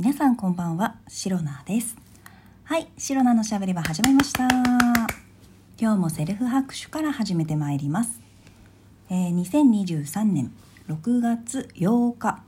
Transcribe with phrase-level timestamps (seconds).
[0.00, 1.96] 皆さんこんばんは、シロナです。
[2.62, 4.46] はい、シロナのしゃべり場始まりました。
[5.76, 8.20] 今日もセルフ拍手から始めてまいります。
[9.10, 10.52] えー、2023年
[10.88, 12.44] 6月8日、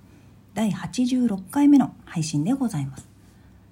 [0.54, 3.08] 第86回目の配信でございます。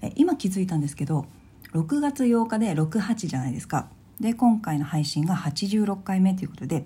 [0.02, 1.26] え今気づいたんですけど、
[1.72, 3.86] 6月8日で68じゃないですか。
[4.18, 6.84] で、今回の配信が86回目ということで、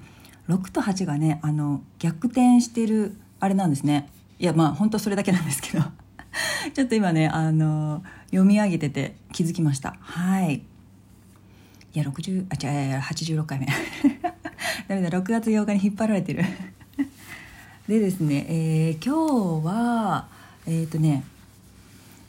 [0.51, 4.11] 6と8がね、あの、逆転してるあれなんですね。
[4.39, 5.85] いや、まあ、本当それだけなんですけど。
[6.75, 9.97] ちょっと今ね、あの、読み上げてて気づきました。
[10.01, 10.63] はい。
[11.95, 13.67] いや、60、あ、違う、いや86回目。
[14.89, 16.45] ダメだ、6月8日に引っ張られてる。
[17.87, 20.29] でですね、えー、今日は、
[20.67, 21.25] えっ、ー、とね、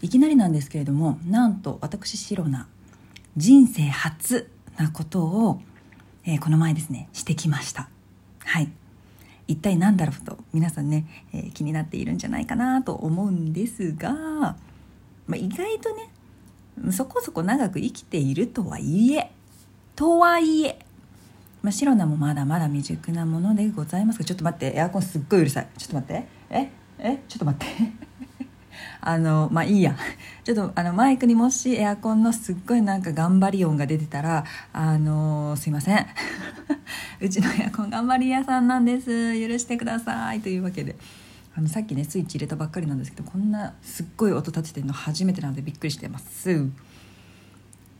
[0.01, 2.67] いきなりなんですけれども、なんと私、シロナ、
[3.37, 5.61] 人生初なことを、
[6.25, 7.89] えー、この前ですね、してきました。
[8.39, 8.69] はい。
[9.47, 14.55] 一体何だろうと皆さんね、えー、気になっているんじゃないかなと思うんですが、ま
[15.33, 16.09] あ、意外とね
[16.91, 19.31] そこそこ長く生きているとはいえ
[19.95, 20.79] とはいえ、
[21.61, 25.67] まあ、シロナもまだまだ未熟なものでございますがちょっと待ってエアコンすっごいうるさい。
[25.77, 26.27] ちょっと待って。
[26.49, 26.71] え？
[26.99, 27.17] え？
[27.27, 27.75] ちょっと待って。
[29.01, 29.95] あのまあいいや。
[30.43, 36.07] ちょっとあのマイクにもしエアコンのすっごいなんか頑張り音が出てたらあのすいません。
[37.23, 39.07] うちのエアコン頑張り屋さんなんです。
[39.07, 40.41] 許してください。
[40.41, 40.95] というわけで。
[41.55, 46.67] あのさっきねスイッチ入れたばっかりなんですけどこんなすっごい音立ててるの初めてなのでびっくりしてます。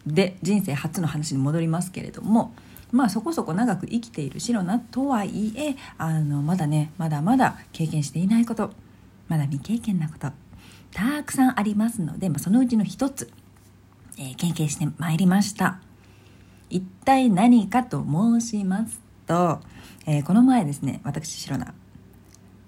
[0.07, 2.53] で人生初の話に戻りますけれども
[2.91, 8.71] まあそこそこ長く生きているシロナとはいえあのまだねまだまだ経験していないこと
[9.27, 10.31] まだ未経験なこと
[10.91, 13.31] たくさんありますので、まあ、そのうちの一つ、
[14.17, 15.79] えー、経験してまいりました。
[16.73, 19.59] 一体何かと申しますと、
[20.05, 21.73] えー、この前ですね私シロナ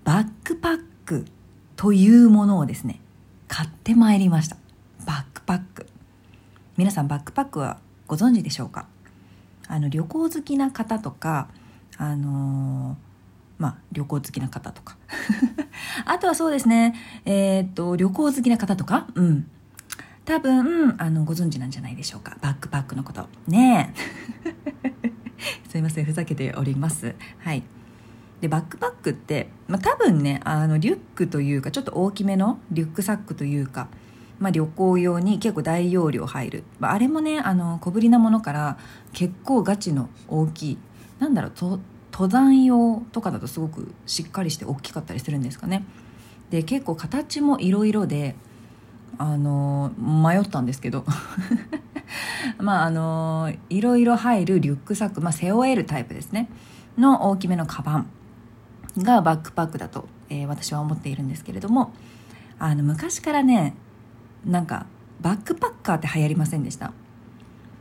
[0.03, 1.25] バックパック
[1.75, 2.99] というものをですね
[3.47, 4.57] 買ってまいりました
[5.05, 5.87] バックパック
[6.77, 8.87] 皆さんバックパックはご存知でしょうか？
[9.67, 11.47] あの旅行好きな方とか
[11.97, 13.05] あのー
[13.57, 14.97] まあ、旅行好きな方とか。
[16.05, 16.93] あとはそうですね、
[17.23, 19.49] えー、っと、旅行好きな方とか、うん。
[20.25, 22.35] 多分、あの、ご存知なんじゃないでしょうか？
[22.41, 23.29] バックパックのこと。
[23.47, 23.93] ね
[24.45, 24.74] え。
[25.75, 27.15] すいません、ふざけております。
[27.39, 27.61] はい。
[28.39, 33.89] で、バックパックって、まあ、多分ね、あの、リュックというか、ちょっと大きめのリュックサックというか、
[34.39, 36.63] まあ、旅行用に結構大容量入る。
[36.79, 38.77] まあ、あれもね、あの、小ぶりなものから
[39.11, 40.77] 結構ガチの大きい、
[41.19, 41.51] なんだろう、
[42.13, 45.83] 登山用とかだとすごくしっかりして大きかったりするんですかね
[46.51, 48.35] で結構形もいろいろで
[49.17, 51.03] あの迷ったんですけど
[52.59, 56.49] まああのいろいろ入るリュックサック、まあ、背負えるタイプですね。
[56.97, 58.07] の大きめのカバン
[58.97, 61.91] がバックパックだと、えー、私は思っているんですけれども
[62.57, 63.73] あの昔からね
[64.45, 64.85] なんか
[65.19, 66.93] バックパッカーって流行りませんでした。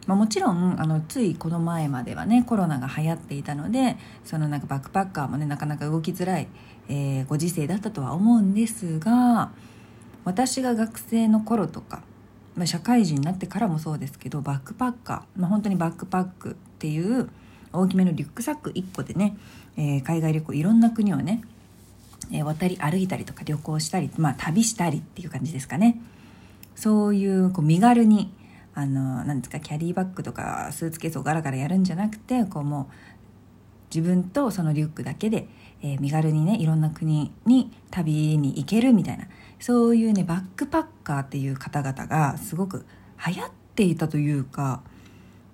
[0.07, 6.49] まあ、もちろんあのついこの前まではねコロナが流行っていたのでそのなんかバックパッカーもねなかなか動きづらい、
[6.89, 9.51] えー、ご時世だったとは思うんですが
[10.25, 12.03] 私が学生の頃とか、
[12.57, 17.29] まあ、社会人になってからもそうですけどバックパッカー、まあ、本当にバックパックっていう
[17.73, 19.37] 大きめのリュックサック1個でね、
[19.77, 21.43] えー、海外旅行いろんな国をね、
[22.33, 26.01] えー、渡り歩いたりとか旅行したり、まあ、旅したりっていう感じですかね。
[26.77, 28.33] そういうこう身軽に
[28.75, 32.95] あのなんですかキャリーバッグとかスーツケースをガラガラやるんじゃなくてこうもう
[33.95, 35.47] 自分とそのリュックだけで、
[35.83, 39.27] えー、身軽にねいろんな国に旅に行けるみたいな
[39.61, 42.85] そういうねバックパッカーっていう方々がすごく
[43.25, 44.83] 流行っていたというか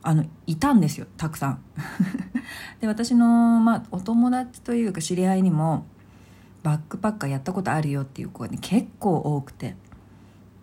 [0.02, 1.62] あのいたんですよたくさん。
[2.80, 3.26] で私の、
[3.60, 5.84] まあ、お友達というか知り合いにも
[6.62, 9.76] バックパッカーやったことあるよっていう子がね結構多くて。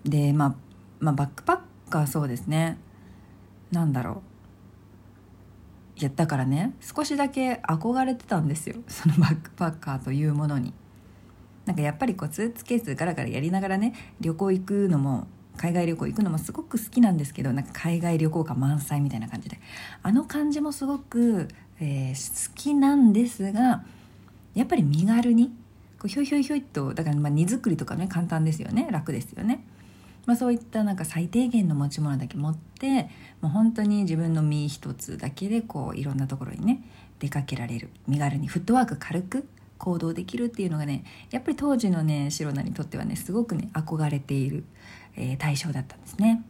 [0.04, 0.56] で、まあ、
[1.00, 2.78] まあバックパッかそうですね。
[3.72, 4.37] なんだろう。
[6.00, 8.76] いやだからね少しだけ憧れてたんですよ。
[8.88, 10.74] そのバックパッカーというものに。
[11.66, 15.28] なんかやっぱりこうスーツケースガラガラやりながらね旅行行くのも
[15.58, 19.60] 海外旅行行くのもすごく好きなんですけどなんか海外旅行感満載みたいな感じで。
[20.02, 21.50] あの感じもすごく、
[21.82, 23.84] えー、好きなんですが
[24.54, 25.48] やっぱり身軽に
[26.00, 28.88] こうひょいひょいひょいとだからま荷造りとかね簡単ですよね。
[28.92, 29.66] 楽ですよね。
[30.28, 33.10] まあ、そういったなんか最低限の持ち物だけ持って
[33.40, 36.84] もう本当に自分の身一つだけでこういろんなところにね
[37.20, 39.48] 出かけられる身軽にフットワーク軽く
[39.78, 44.66] 行動できるっていうのがねやっぱり当時のねシロナにとってはねすごくね憧れている、
[45.16, 46.44] えー、対象だったんですね。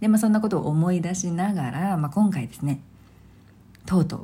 [0.00, 2.80] でまあそんなことを思い出しながら、まあ、今回ですね
[3.86, 4.20] とうとう、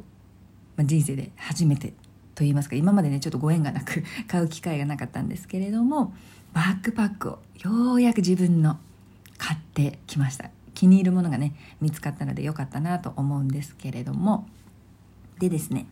[0.77, 1.95] まあ、人生で初めて
[2.35, 6.15] と言いますか今までねちょっとご縁がなく 買う機会がなかったんですけれども
[6.53, 8.79] バックパックをようやく自分の
[9.39, 14.47] 買ってきました気に入るものがね見つかったので良かったなと思うんですけれども
[15.39, 15.87] でですね、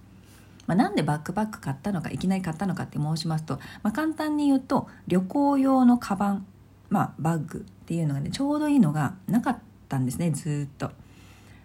[0.66, 6.46] まあ、なんでバックパック買ったのかいきなり買ったのかって申しますと、まあ、簡単に言うと旅行用のカバン、
[6.88, 9.58] まあ、バッグっていうのがねちょうどいいのがなかっ
[9.88, 10.90] たんですねずっと。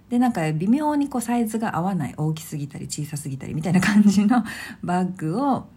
[0.09, 4.43] でなんか微妙にこうサイズが合わない大きすぎたり小さすぎたりみたいな感じの
[4.83, 5.67] バッグを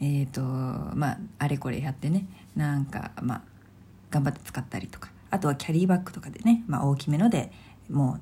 [0.00, 3.42] えっ、ー、とまああれこれやってねなんかまあ
[4.10, 7.50] 頑張って使ったりとかあとはキャリーバッグとかでね、まあ、大きめので
[7.90, 8.18] も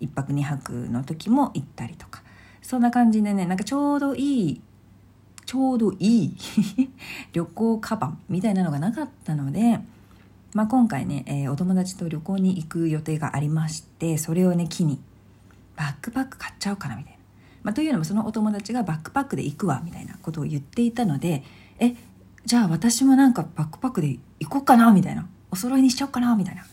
[0.00, 2.22] う1泊2泊の時も行ったりとか
[2.60, 4.60] そんな感じでねなんかちょうどいい
[5.46, 6.36] ちょうどいい
[7.32, 9.80] 旅行カバンみたいなのがなかったので
[10.54, 15.00] まあ、今回ね、えー、お友達と旅行に行く予定がありましてそれをね機に
[15.76, 17.18] バックパック買っちゃおうかなみたいな。
[17.62, 21.44] まあ、というのもそのお友達がバックパックで行くわみたいなことを言っていたので
[21.78, 21.94] え
[22.44, 26.66] じゃあ私もなんかバックパックで行こうかなみたいなお揃いにしちゃおうかなみたいな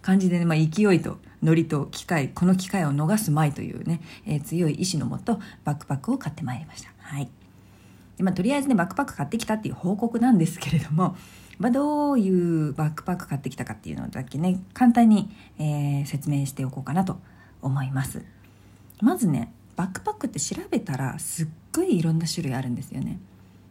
[0.00, 6.90] 感じでね、まあ、勢いとノリと機会この機会を逃すまいというね、えー、強い意志のもとバックパックを買ってまいりました。
[6.98, 7.28] はい
[8.16, 11.16] でまあ、とりあえずねバックパック買ってきたっていう報告なんですけれども
[11.60, 17.20] まあ、どういうバックパック買ってきたかっていうのだけね簡単に、えー、説明しておこうかなと
[17.62, 18.24] 思います。
[19.02, 23.20] まずねバックパックって調べたらすっごいいろんな種類あるんですよね。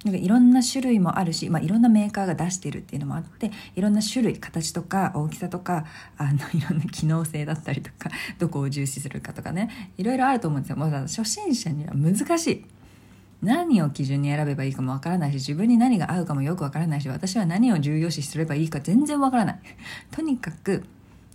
[0.06, 5.86] なんかいろんな種類もあるし、まあ、いろんなメーカーが出してるっていうのもあっていろんな種類形とか大きさとか
[6.18, 10.78] あのいろんな機能性だったりとかどこを重視するかとかねいろいろあると思うんですよ。
[10.78, 12.66] もう初心者には難しい。
[13.42, 19.60] 何を基準に選べばいいかもわからないし自分に何が合うかもよくわからないし私は何を重要視すればいいか全然わからない。
[20.12, 20.84] とにかく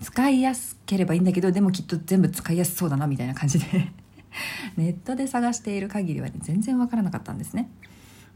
[0.03, 3.93] 使いやすければいいんだけどでもきっと全部使いやすそうだなみたいな感じで。
[4.77, 7.69] ネットで探している限りは、ね、全然わからなかったんですね。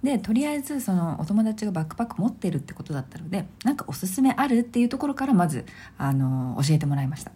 [0.02, 5.66] でとりあえずそのお友達がバックパック持ってるってことだったのでなんかおすすめあるっていうところからまず
[5.98, 7.32] あの教えてもらいました。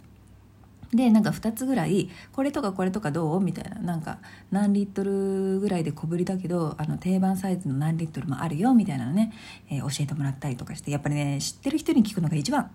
[0.92, 4.18] でなんか2つぐらいこれとかこれとかどうみたいななんか
[4.50, 9.32] 何リットルぐらいで小ぶりだけどあの定番サイズの何リットルもあるよみたいなのね、
[9.70, 12.70] えー、教えてもらったりとかしてやっぱりね知ってる人に聞くのが一番。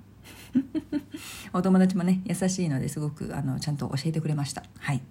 [1.53, 4.63] お友達もね優しいのですごくあのちゃんと教えてくれました。
[4.79, 5.01] はい。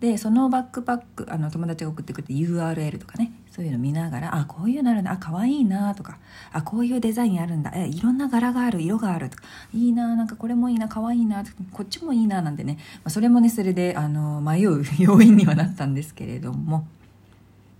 [0.00, 6.18] でそのバックパックあの友達が送ってくれて URL とかねそういうの見ながらあこういうのあるんだあ可愛いなとか
[6.52, 9.44] あこういうデザインあるんだえいろんな柄がある色があるとか
[9.74, 16.86] いいななんかこれもいいな可愛いなこっちもいいななんてね、まあ、それもねそれであの迷う要因にはなったんですけれども。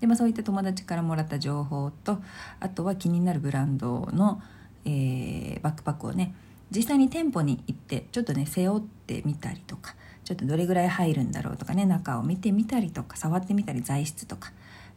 [0.01, 2.21] で、まあ、そういった友達からもらった情報と
[2.59, 4.43] あとは気になるブランドの、
[4.87, 6.35] えー、バックパックをね
[6.71, 9.95] 実際に店舗に行ってちょっとね背負ってみたりとか
[10.25, 14.53] ちょっとどれぐらい入るんだろうとかね中を見てみたりとか触ってみたり材質とか。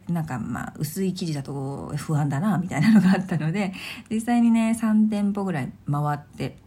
[0.08, 3.72] なんかまあ薄い生地だと不安だなみたいなのがあったので
[4.10, 6.58] 実際にね3店舗ぐらい回って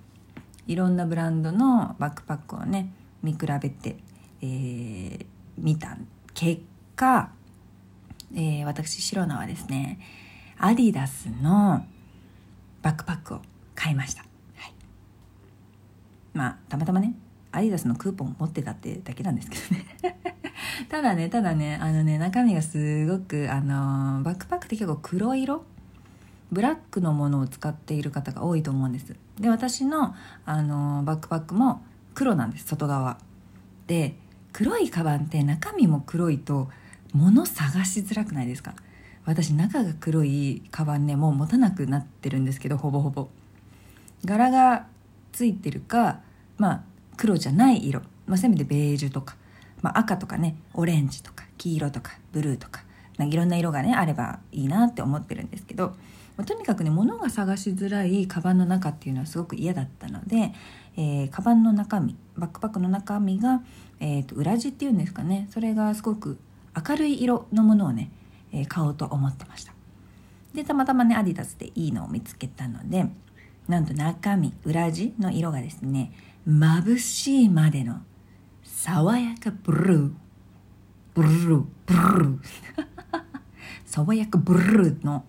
[0.65, 3.97] いろんなブランドのバックパックをね見比べて、
[4.41, 5.25] えー、
[5.57, 5.97] 見た
[6.33, 6.61] 結
[6.95, 7.29] 果、
[8.33, 9.99] えー、私シロナはですね
[10.57, 11.85] アディダスの
[12.81, 13.41] バックパックを
[13.75, 14.25] 買いました、
[16.37, 17.15] まあたまたまね
[17.51, 20.25] アディダスのクーポン持ってたってだけなんですけどね。
[20.89, 25.63] ただねただねあのね中身がすごくあのバックパックって結構黒色？
[26.49, 29.15] ブラックのものを使っている方が多いと思うんです。
[29.39, 31.81] で私のあのバックパックも
[32.13, 33.17] 黒なんです外側。
[33.87, 34.15] で
[34.53, 36.69] 黒いカバンって中身も黒いと
[37.13, 38.75] 物探しづらくないですか？
[39.25, 43.27] 私中が黒いカバンねもう持たなくなってるんですけどほぼほぼ。
[44.23, 44.87] 柄が
[45.33, 46.21] ついてるか
[46.57, 46.83] まあ
[47.15, 49.35] 黒じゃない色、まあ、せめてベージュとか、
[49.81, 52.87] まあ、赤とかねオレンジとか黄色とかブルーとか。
[53.25, 55.95] いろんな色がねあればいいなって思ってるんですけど、
[56.35, 60.53] まあ、とにかくね物が探しづらいカバンの中っていうのはすごく嫌だったので、
[60.95, 63.63] えー、カバンの中身バックパックの中身が、
[63.99, 65.47] えーと、裏地っていうんですかね。
[65.51, 66.37] それがすごく
[66.87, 68.11] 明るい色のものをね、
[68.51, 69.73] えー、買おうと思ってました。
[70.53, 73.05] でたまたまねアディダスでいいのを見つけたので
[73.67, 76.11] なんと中身裏地の色がですね
[76.47, 78.01] 眩しいまでの
[78.63, 80.11] 爽やかブルー。
[81.13, 81.65] ブルー。
[81.85, 82.39] ブルー。
[83.85, 85.25] 爽やかブルーの、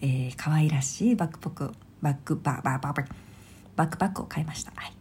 [0.00, 1.72] えー、可愛らしいバックパック。
[2.02, 3.04] バックババババ
[3.76, 4.92] バックパックを買いました、はい、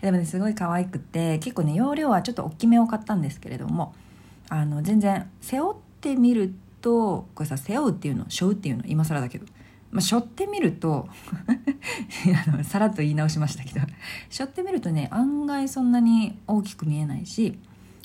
[0.00, 3.94] でもねすごい可愛くて結構ね容量はちょっと大きめを買ったんですけれども
[4.48, 9.46] あの全然背負ってみるとこれさ背負うっていうの背負うっていうの今更だけど。
[9.92, 11.08] まあ、背負ってみると
[12.48, 13.86] あのさらっと言い直しましたけど
[14.30, 17.58] 背負ってみるとね案外そんなに大きく見えないし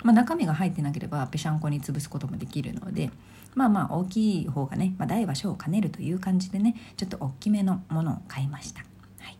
[0.03, 3.09] まあ、中身が入ってなければぺしゃんこに潰すこともできるので
[3.55, 8.81] まあまあ大きい方がね、まあ、大は小を兼ねるという感じでねちょっと大きめのものを買いました。
[9.19, 9.37] はい、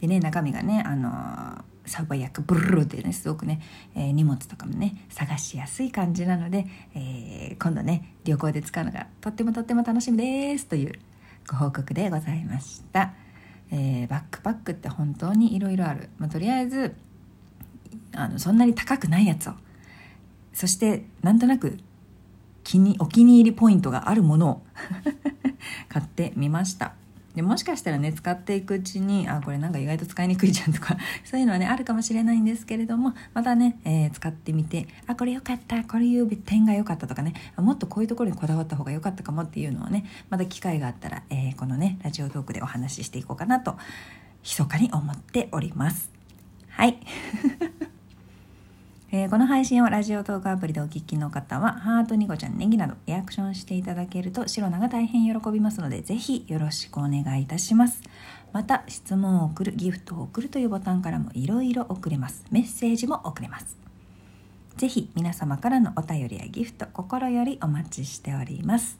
[0.00, 3.60] でね中身がねあのーサバクブルルってねすごくね、
[3.96, 10.92] えー、荷物とかもね探しやすい感じなので、えー、今度ね旅行で使うのがとってもとっても楽しみですという
[11.48, 13.14] ご報告でございました、
[13.70, 16.94] えー、バックパックって本当にいろいろある、まあ、とりあえず
[18.14, 19.54] あのそんなに高くないやつを。
[20.52, 21.78] そしてなんとなく
[22.62, 24.62] 気にお気に入りポイントがあるものを
[25.88, 26.94] 買ってみました。
[27.34, 43.76] でもしかしたらね使っていくうちにあこれなんか意外と使いにくいじゃんとか そういうのはねあるかもしれないんですけれどもまたね、えー、使ってみてあこれ良かったこれいう点が良かったとかねもっとこういうところにこだわった方が良かったかもっていうのをねまた機会があったら、えー、このねラジオトークでお話ししていこうかなと
[44.42, 46.10] 密かに思っております。
[46.68, 46.98] はい。
[49.14, 58.00] えー、この配信をラジオトークアプリでお聞きの方は、ハート、ニコちゃん、ネギなどリアクションしていただけると、シロナが大変喜びますので、ぜひよろしくお願いいたします。
[58.54, 62.46] また、質問を送る、ギフトを送るというボタンからもいろいろ送れます。
[62.50, 63.76] メッセージも送れます。
[64.78, 68.98] ぜひ皆様からのお便りやギフト、心よりお待ちしております。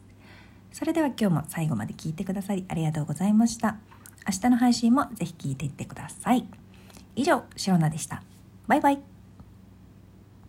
[0.73, 3.79] それでは今日も最後まで聞いてくださりありがとうございました。
[4.29, 6.47] 明日の配信もぜひ聞いていってください。
[7.17, 8.23] 以上、シロナでした。
[8.67, 9.12] バイバイ。